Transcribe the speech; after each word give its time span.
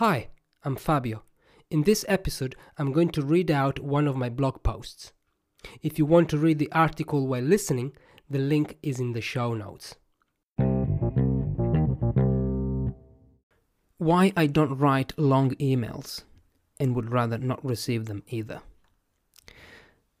Hi, 0.00 0.28
I'm 0.64 0.76
Fabio. 0.76 1.24
In 1.70 1.82
this 1.82 2.06
episode, 2.08 2.56
I'm 2.78 2.90
going 2.90 3.10
to 3.10 3.20
read 3.20 3.50
out 3.50 3.80
one 3.80 4.08
of 4.08 4.16
my 4.16 4.30
blog 4.30 4.62
posts. 4.62 5.12
If 5.82 5.98
you 5.98 6.06
want 6.06 6.30
to 6.30 6.38
read 6.38 6.58
the 6.58 6.72
article 6.72 7.26
while 7.26 7.42
listening, 7.42 7.92
the 8.30 8.38
link 8.38 8.78
is 8.82 8.98
in 8.98 9.12
the 9.12 9.20
show 9.20 9.52
notes. 9.52 9.96
Why 13.98 14.32
I 14.38 14.46
don't 14.46 14.78
write 14.78 15.18
long 15.18 15.50
emails 15.56 16.22
and 16.78 16.96
would 16.96 17.12
rather 17.12 17.36
not 17.36 17.62
receive 17.62 18.06
them 18.06 18.22
either. 18.28 18.62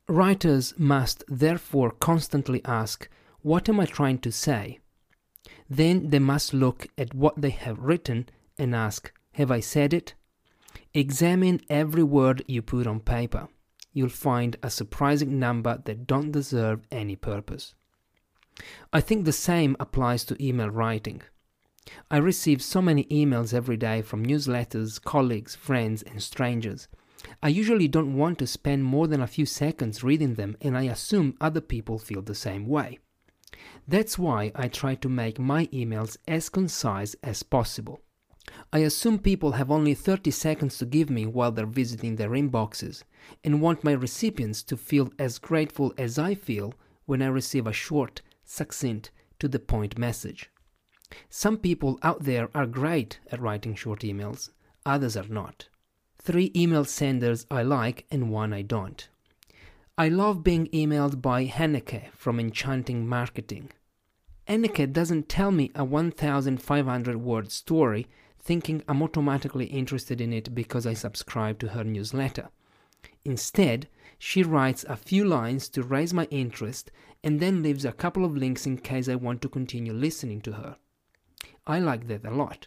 Writers 0.06 0.74
must 0.76 1.24
therefore 1.26 1.92
constantly 1.92 2.60
ask, 2.66 3.08
What 3.40 3.66
am 3.70 3.80
I 3.80 3.86
trying 3.86 4.18
to 4.18 4.30
say? 4.30 4.80
Then 5.70 6.10
they 6.10 6.18
must 6.18 6.52
look 6.52 6.86
at 6.98 7.14
what 7.14 7.40
they 7.40 7.48
have 7.48 7.78
written 7.78 8.28
and 8.58 8.74
ask, 8.74 9.10
Have 9.32 9.50
I 9.50 9.60
said 9.60 9.92
it? 9.92 10.14
Examine 10.92 11.60
every 11.70 12.02
word 12.02 12.44
you 12.48 12.62
put 12.62 12.86
on 12.86 13.00
paper. 13.00 13.48
You'll 13.92 14.08
find 14.08 14.56
a 14.62 14.70
surprising 14.70 15.38
number 15.38 15.80
that 15.84 16.06
don't 16.06 16.32
deserve 16.32 16.82
any 16.90 17.16
purpose. 17.16 17.74
I 18.92 19.00
think 19.00 19.24
the 19.24 19.32
same 19.32 19.76
applies 19.80 20.24
to 20.24 20.44
email 20.44 20.68
writing. 20.68 21.22
I 22.10 22.18
receive 22.18 22.62
so 22.62 22.82
many 22.82 23.04
emails 23.04 23.54
every 23.54 23.76
day 23.76 24.02
from 24.02 24.26
newsletters, 24.26 25.02
colleagues, 25.02 25.56
friends, 25.56 26.02
and 26.02 26.22
strangers. 26.22 26.88
I 27.42 27.48
usually 27.48 27.88
don't 27.88 28.16
want 28.16 28.38
to 28.38 28.46
spend 28.46 28.84
more 28.84 29.06
than 29.06 29.20
a 29.20 29.26
few 29.26 29.46
seconds 29.46 30.04
reading 30.04 30.34
them, 30.34 30.56
and 30.60 30.76
I 30.76 30.84
assume 30.84 31.36
other 31.40 31.60
people 31.60 31.98
feel 31.98 32.22
the 32.22 32.34
same 32.34 32.66
way. 32.66 32.98
That's 33.88 34.18
why 34.18 34.52
I 34.54 34.68
try 34.68 34.94
to 34.96 35.08
make 35.08 35.38
my 35.38 35.66
emails 35.66 36.16
as 36.28 36.48
concise 36.48 37.14
as 37.22 37.42
possible. 37.42 38.02
I 38.72 38.78
assume 38.80 39.18
people 39.18 39.52
have 39.52 39.70
only 39.70 39.94
30 39.94 40.30
seconds 40.30 40.78
to 40.78 40.86
give 40.86 41.10
me 41.10 41.26
while 41.26 41.50
they're 41.50 41.66
visiting 41.66 42.16
their 42.16 42.30
inboxes, 42.30 43.02
and 43.42 43.60
want 43.60 43.82
my 43.82 43.92
recipients 43.92 44.62
to 44.64 44.76
feel 44.76 45.12
as 45.18 45.38
grateful 45.38 45.92
as 45.98 46.18
I 46.18 46.36
feel 46.36 46.74
when 47.04 47.20
I 47.20 47.26
receive 47.26 47.66
a 47.66 47.72
short, 47.72 48.22
succinct, 48.44 49.10
to 49.40 49.48
the 49.48 49.58
point 49.58 49.98
message. 49.98 50.50
Some 51.28 51.56
people 51.56 51.98
out 52.02 52.22
there 52.22 52.48
are 52.54 52.66
great 52.66 53.18
at 53.32 53.40
writing 53.40 53.74
short 53.74 54.00
emails, 54.00 54.50
others 54.86 55.16
are 55.16 55.26
not. 55.28 55.68
Three 56.18 56.52
email 56.54 56.84
senders 56.84 57.46
I 57.50 57.62
like 57.62 58.06
and 58.10 58.30
one 58.30 58.52
I 58.52 58.62
don't. 58.62 59.08
I 59.98 60.08
love 60.08 60.44
being 60.44 60.68
emailed 60.68 61.20
by 61.20 61.46
Henneke 61.46 62.12
from 62.12 62.38
Enchanting 62.38 63.08
Marketing. 63.08 63.70
Henneke 64.48 64.92
doesn't 64.92 65.28
tell 65.28 65.50
me 65.50 65.72
a 65.74 65.84
1500 65.84 67.16
word 67.16 67.50
story 67.50 68.06
thinking 68.42 68.82
I'm 68.88 69.02
automatically 69.02 69.66
interested 69.66 70.20
in 70.20 70.32
it 70.32 70.54
because 70.54 70.86
I 70.86 70.94
subscribe 70.94 71.58
to 71.60 71.68
her 71.68 71.84
newsletter. 71.84 72.48
Instead, 73.24 73.88
she 74.18 74.42
writes 74.42 74.84
a 74.88 74.96
few 74.96 75.24
lines 75.24 75.68
to 75.70 75.82
raise 75.82 76.12
my 76.12 76.24
interest 76.24 76.90
and 77.22 77.40
then 77.40 77.62
leaves 77.62 77.84
a 77.84 77.92
couple 77.92 78.24
of 78.24 78.36
links 78.36 78.66
in 78.66 78.78
case 78.78 79.08
I 79.08 79.14
want 79.14 79.42
to 79.42 79.48
continue 79.48 79.92
listening 79.92 80.40
to 80.42 80.52
her. 80.52 80.76
I 81.66 81.78
like 81.78 82.08
that 82.08 82.24
a 82.24 82.30
lot. 82.30 82.66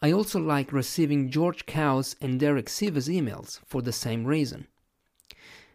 I 0.00 0.12
also 0.12 0.40
like 0.40 0.72
receiving 0.72 1.30
George 1.30 1.66
Couros 1.66 2.16
and 2.20 2.40
Derek 2.40 2.66
Sivers 2.66 3.08
emails 3.08 3.60
for 3.66 3.82
the 3.82 3.92
same 3.92 4.24
reason. 4.24 4.66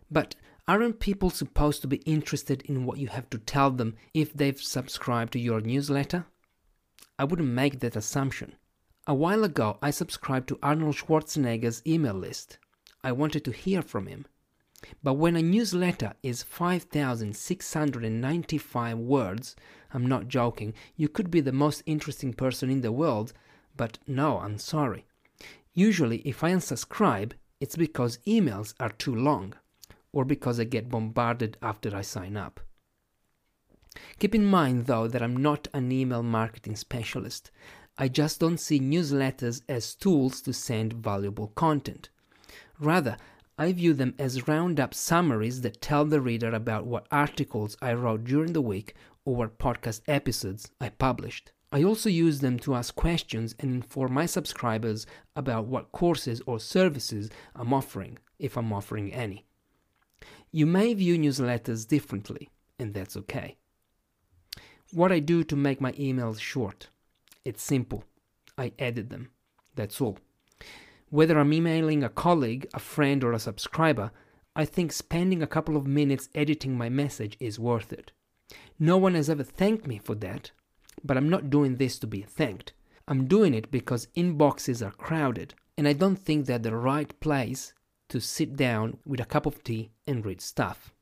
But 0.09 0.36
aren't 0.67 1.00
people 1.00 1.30
supposed 1.30 1.81
to 1.81 1.88
be 1.88 1.98
interested 1.98 2.61
in 2.64 2.86
what 2.86 2.98
you 2.98 3.08
have 3.08 3.30
to 3.31 3.38
tell 3.38 3.70
them 3.70 3.95
if 4.14 4.33
they've 4.33 4.61
subscribed 4.61 5.33
to 5.33 5.39
your 5.39 5.61
newsletter? 5.61 6.25
I 7.20 7.25
wouldn't 7.25 7.50
make 7.50 7.80
that 7.80 7.95
assumption. 7.95 8.55
A 9.05 9.13
while 9.13 9.43
ago, 9.43 9.77
I 9.81 9.91
subscribed 9.91 10.47
to 10.47 10.57
Arnold 10.63 10.95
Schwarzenegger's 10.95 11.81
email 11.85 12.13
list. 12.13 12.57
I 13.03 13.11
wanted 13.11 13.43
to 13.43 13.51
hear 13.51 13.81
from 13.81 14.07
him. 14.07 14.25
But 15.01 15.15
when 15.15 15.35
a 15.35 15.41
newsletter 15.41 16.13
is 16.23 16.43
5,695 16.43 18.97
words, 18.97 19.58
I'm 19.93 20.05
not 20.05 20.30
joking, 20.30 20.73
you 20.95 21.09
could 21.09 21.30
be 21.30 21.42
the 21.42 21.52
most 21.52 21.83
interesting 21.86 22.33
person 22.33 22.69
in 22.69 22.80
the 22.80 22.93
world, 22.93 23.33
but 23.75 23.99
no, 24.08 24.39
I'm 24.39 24.58
sorry. 24.58 25.05
Usually, 25.73 26.19
if 26.19 26.42
I 26.42 26.52
unsubscribe, 26.52 27.33
it's 27.59 27.75
because 27.75 28.19
emails 28.25 28.73
are 28.80 28.92
too 28.92 29.15
long, 29.15 29.53
or 30.13 30.23
because 30.23 30.61
I 30.61 30.63
get 30.63 30.89
bombarded 30.89 31.58
after 31.61 31.93
I 31.93 32.03
sign 32.03 32.37
up. 32.37 32.61
Keep 34.19 34.33
in 34.33 34.45
mind, 34.45 34.86
though, 34.86 35.08
that 35.08 35.21
I'm 35.21 35.37
not 35.37 35.67
an 35.73 35.92
email 35.92 36.23
marketing 36.23 36.77
specialist. 36.77 37.52
I 37.98 38.08
just 38.08 38.39
don't 38.39 38.59
see 38.59 38.80
newsletters 38.80 39.61
as 39.70 39.93
tools 39.93 40.42
to 40.42 40.54
send 40.54 40.93
valuable 40.93 41.49
content. 41.49 42.09
Rather, 42.80 43.17
I 43.58 43.71
view 43.71 43.93
them 43.93 44.15
as 44.17 44.48
roundup 44.48 44.95
summaries 44.95 45.61
that 45.61 45.80
tell 45.80 46.05
the 46.05 46.20
reader 46.20 46.49
about 46.49 46.87
what 46.87 47.08
articles 47.11 47.77
I 47.81 47.93
wrote 47.93 48.23
during 48.23 48.54
the 48.54 48.61
week 48.61 48.95
or 49.26 49.36
what 49.36 49.59
podcast 49.59 50.02
episodes 50.08 50.71
I 50.81 50.89
published. 50.89 51.52
I 51.71 51.83
also 51.83 52.09
use 52.09 52.39
them 52.39 52.58
to 52.59 52.76
ask 52.76 52.95
questions 52.95 53.55
and 53.59 53.71
inform 53.71 54.14
my 54.14 54.25
subscribers 54.25 55.05
about 55.36 55.65
what 55.65 55.92
courses 55.92 56.42
or 56.48 56.60
services 56.60 57.30
I'm 57.55 57.73
offering, 57.73 58.17
if 58.39 58.58
I'm 58.58 58.73
offering 58.73 59.14
any. 59.14 59.45
You 60.52 60.65
may 60.65 60.93
view 60.93 61.17
newsletters 61.17 61.87
differently, 61.87 62.49
and 62.80 62.93
that's 62.93 63.17
okay. 63.17 63.58
What 64.92 65.11
I 65.11 65.20
do 65.20 65.43
to 65.45 65.55
make 65.55 65.81
my 65.81 65.92
emails 65.93 66.39
short. 66.39 66.89
It's 67.45 67.61
simple. 67.61 68.04
I 68.58 68.71
edit 68.80 69.09
them. 69.09 69.31
That's 69.76 69.99
all. 69.99 70.17
Whether 71.09 71.37
I'm 71.37 71.54
emailing 71.54 72.04
a 72.04 72.09
colleague, 72.09 72.67
a 72.73 72.80
friend, 72.80 73.23
or 73.23 73.33
a 73.33 73.39
subscriber, 73.39 74.11
I 74.55 74.65
think 74.65 74.92
spending 74.92 75.42
a 75.42 75.48
couple 75.48 75.76
of 75.76 75.87
minutes 75.87 76.30
editing 76.36 76.77
my 76.77 76.89
message 76.89 77.37
is 77.39 77.59
worth 77.59 77.92
it. 77.92 78.11
No 78.80 78.98
one 78.98 79.15
has 79.15 79.30
ever 79.30 79.43
thanked 79.43 79.87
me 79.87 79.98
for 79.98 80.15
that, 80.15 80.52
but 81.04 81.17
I'm 81.17 81.30
not 81.30 81.49
doing 81.49 81.76
this 81.76 81.99
to 81.99 82.08
be 82.08 82.21
thanked. 82.21 82.73
I'm 83.08 83.27
doing 83.27 83.54
it 83.54 83.71
because 83.71 84.08
inboxes 84.15 84.86
are 84.86 84.92
crowded, 84.92 85.55
and 85.77 85.87
I 85.87 85.93
don't 85.93 86.15
think 86.15 86.45
they're 86.45 86.60
the 86.60 86.75
right 86.75 87.20
place 87.20 87.73
to 88.10 88.20
sit 88.20 88.55
down 88.55 88.98
with 89.05 89.20
a 89.20 89.25
cup 89.25 89.45
of 89.45 89.64
tea 89.64 89.92
and 90.08 90.25
read 90.25 90.39
stuff. 90.39 90.93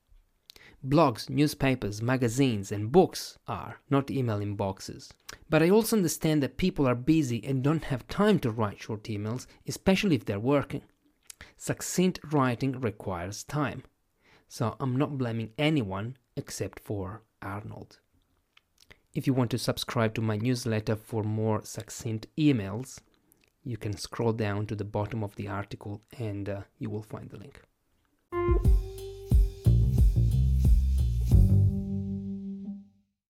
Blogs, 0.85 1.29
newspapers, 1.29 2.01
magazines, 2.01 2.71
and 2.71 2.91
books 2.91 3.37
are, 3.47 3.79
not 3.89 4.09
email 4.09 4.39
inboxes. 4.39 5.11
But 5.51 5.61
I 5.61 5.69
also 5.69 5.97
understand 5.97 6.41
that 6.41 6.55
people 6.55 6.87
are 6.87 6.95
busy 6.95 7.43
and 7.43 7.61
don't 7.61 7.83
have 7.83 8.07
time 8.07 8.39
to 8.39 8.49
write 8.49 8.81
short 8.81 9.03
emails, 9.03 9.47
especially 9.67 10.15
if 10.15 10.23
they're 10.23 10.39
working. 10.39 10.83
Succinct 11.57 12.21
writing 12.31 12.79
requires 12.79 13.43
time. 13.43 13.83
So 14.47 14.77
I'm 14.79 14.95
not 14.95 15.17
blaming 15.17 15.51
anyone 15.57 16.15
except 16.37 16.79
for 16.79 17.23
Arnold. 17.41 17.99
If 19.13 19.27
you 19.27 19.33
want 19.33 19.51
to 19.51 19.57
subscribe 19.57 20.13
to 20.13 20.21
my 20.21 20.37
newsletter 20.37 20.95
for 20.95 21.21
more 21.21 21.65
succinct 21.65 22.27
emails, 22.37 22.99
you 23.65 23.75
can 23.75 23.97
scroll 23.97 24.31
down 24.31 24.67
to 24.67 24.75
the 24.75 24.85
bottom 24.85 25.21
of 25.21 25.35
the 25.35 25.49
article 25.49 26.01
and 26.17 26.47
uh, 26.47 26.61
you 26.79 26.89
will 26.89 27.03
find 27.03 27.29
the 27.29 27.37
link. 27.37 27.61